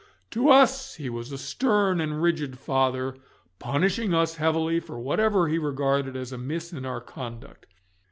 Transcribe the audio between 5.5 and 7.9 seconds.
regarded as amiss in our conduct.